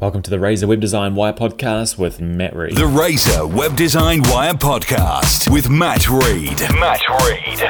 [0.00, 2.76] Welcome to the Razor Web Design Wire podcast with Matt Reed.
[2.76, 6.60] The Razor Web Design Wire podcast with Matt Reed.
[6.78, 7.68] Matt Reed.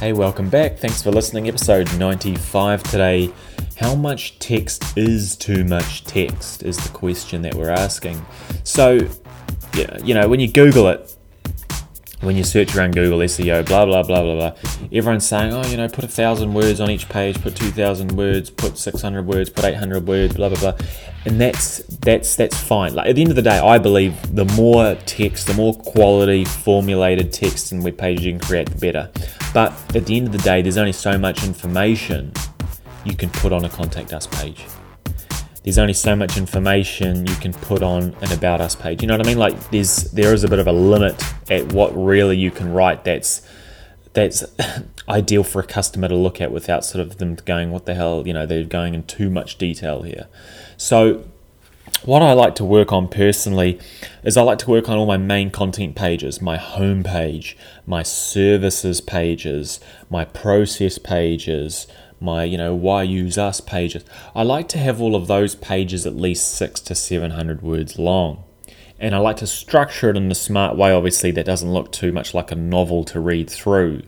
[0.00, 0.78] Hey, welcome back.
[0.78, 1.46] Thanks for listening.
[1.46, 3.32] Episode 95 today.
[3.76, 6.64] How much text is too much text?
[6.64, 8.20] Is the question that we're asking.
[8.64, 9.08] So,
[9.72, 11.16] yeah, you know, when you Google it,
[12.20, 15.76] when you search around Google SEO, blah blah blah blah blah, everyone's saying, oh, you
[15.76, 19.26] know, put a thousand words on each page, put two thousand words, put six hundred
[19.26, 20.86] words, put eight hundred words, blah blah blah,
[21.24, 22.94] and that's that's that's fine.
[22.94, 26.44] Like at the end of the day, I believe the more text, the more quality
[26.44, 29.10] formulated text and web pages you can create, the better.
[29.54, 32.32] But at the end of the day, there's only so much information
[33.04, 34.64] you can put on a contact us page
[35.62, 39.02] there's only so much information you can put on an about us page.
[39.02, 39.38] You know what I mean?
[39.38, 43.04] Like there's there is a bit of a limit at what really you can write
[43.04, 43.42] that's
[44.12, 44.44] that's
[45.08, 48.26] ideal for a customer to look at without sort of them going, what the hell,
[48.26, 50.26] you know, they're going in too much detail here.
[50.76, 51.24] So
[52.04, 53.78] what I like to work on personally
[54.22, 58.02] is I like to work on all my main content pages, my home page, my
[58.02, 61.86] services pages, my process pages,
[62.20, 64.04] my you know why use us pages.
[64.34, 67.98] I like to have all of those pages at least six to seven hundred words
[67.98, 68.44] long.
[68.98, 70.92] And i like to structure it in a smart way.
[70.92, 74.02] Obviously that doesn't look too much like a novel to read through.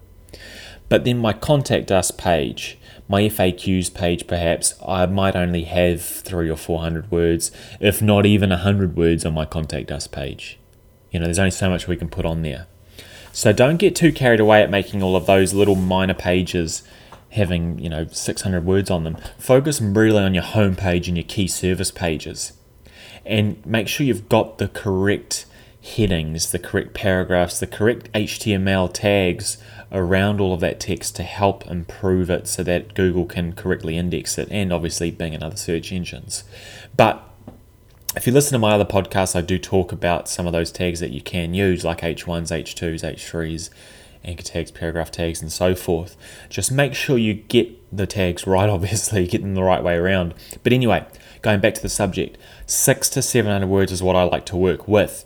[0.89, 6.49] But then my contact us page my faqs page perhaps i might only have three
[6.49, 10.59] or four hundred words if not even a hundred words on my contact us page.
[11.11, 12.67] You know there's only so much we can put on there.
[13.33, 16.83] So don't get too carried away at making all of those little minor pages
[17.33, 19.17] having you know 600 words on them.
[19.39, 22.53] Focus really on your home page and your key service pages,
[23.25, 25.47] and make sure you've got the correct
[25.83, 29.59] headings, the correct paragraphs, the correct HTML tags
[29.91, 34.39] around all of that text to help improve it so that Google can correctly index
[34.39, 36.45] it, and obviously Bing and other search engines.
[36.97, 37.23] But
[38.17, 41.01] if you listen to my other podcasts, I do talk about some of those tags
[41.01, 43.71] that you can use, like H1s, H2s, H3s,
[44.25, 46.17] anchor tags, paragraph tags, and so forth.
[46.49, 50.35] Just make sure you get the tags right, obviously, get them the right way around.
[50.63, 51.07] But anyway,
[51.43, 54.87] going back to the subject, six to 700 words is what I like to work
[54.89, 55.25] with.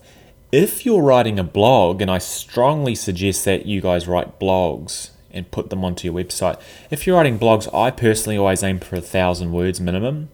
[0.53, 5.51] If you're writing a blog, and I strongly suggest that you guys write blogs and
[5.51, 6.59] put them onto your website.
[6.91, 10.31] If you're writing blogs, I personally always aim for a thousand words minimum.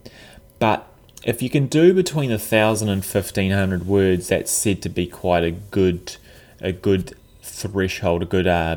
[0.61, 0.87] But
[1.25, 5.07] if you can do between a thousand and fifteen hundred words, that's said to be
[5.07, 6.17] quite a good
[6.61, 8.77] a good threshold, a good uh,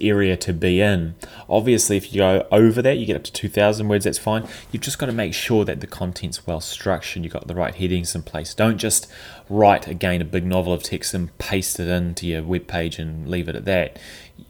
[0.00, 1.16] area to be in.
[1.48, 4.46] Obviously, if you go over that, you get up to 2,000 words, that's fine.
[4.70, 7.74] You've just got to make sure that the content's well structured, you've got the right
[7.74, 8.54] headings in place.
[8.54, 9.10] Don't just
[9.48, 13.28] write again a big novel of text and paste it into your web page and
[13.28, 13.98] leave it at that.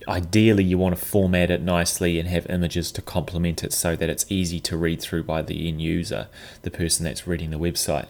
[0.06, 4.08] Ideally, you want to format it nicely and have images to complement it so that
[4.08, 6.28] it's easy to read through by the end user,
[6.62, 8.08] the person that's reading the website.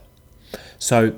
[0.78, 1.14] So,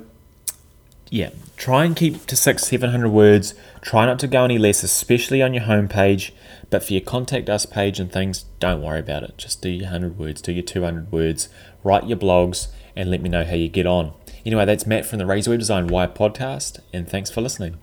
[1.09, 3.53] yeah, try and keep to six, seven hundred words.
[3.81, 6.31] Try not to go any less, especially on your homepage.
[6.69, 9.37] But for your contact us page and things, don't worry about it.
[9.37, 11.49] Just do your hundred words, do your two hundred words,
[11.83, 14.13] write your blogs, and let me know how you get on.
[14.45, 17.77] Anyway, that's Matt from the Razor Web Design Wire podcast, and thanks for listening.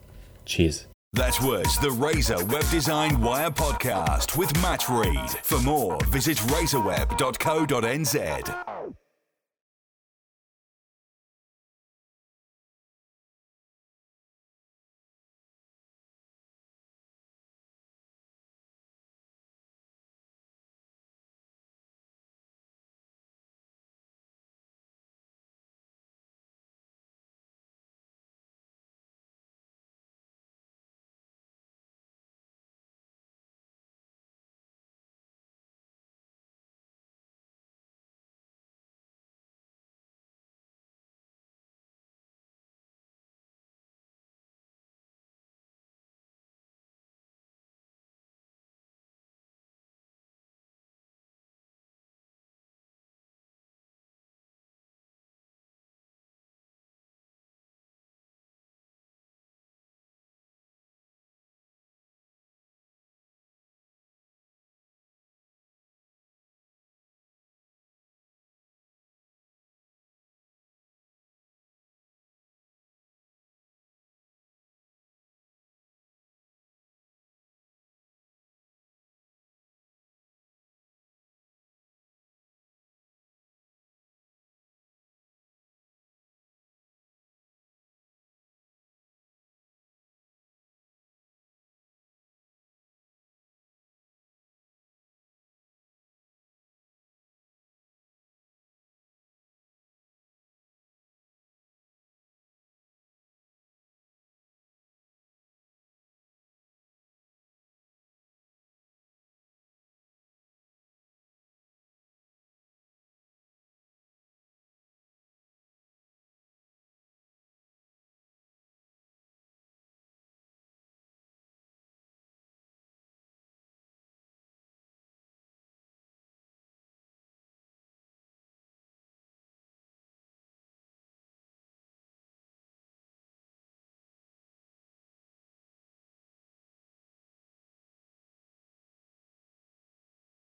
[0.44, 0.86] Cheers.
[1.14, 5.30] That was the Razor Web Design Wire podcast with Matt Reed.
[5.44, 8.73] For more, visit razorweb.co.nz.